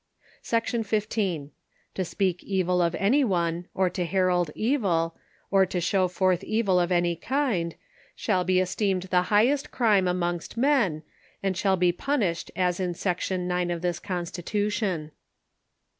Section 0.41 0.81
XV. 0.81 1.05
To 1.13 1.51
speak 2.03 2.43
evil 2.43 2.81
of 2.81 2.95
any 2.95 3.23
one, 3.23 3.67
or 3.75 3.87
to 3.91 4.03
herald 4.03 4.49
evil, 4.55 5.15
or 5.51 5.67
to 5.67 5.79
show 5.79 6.07
forth 6.07 6.43
evil 6.43 6.79
of 6.79 6.91
any 6.91 7.15
kind, 7.15 7.75
shall 8.15 8.43
be 8.43 8.59
esteemed 8.59 9.03
the 9.11 9.21
highest 9.29 9.69
crime 9.69 10.07
amongst 10.07 10.57
men, 10.57 11.03
and 11.43 11.55
shall 11.55 11.77
be 11.77 11.91
punished 11.91 12.49
as 12.55 12.79
in 12.79 12.95
section 12.95 13.47
nine 13.47 13.69
of 13.69 13.83
this 13.83 13.99
constitution. 13.99 15.11